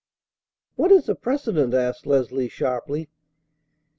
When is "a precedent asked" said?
1.09-2.07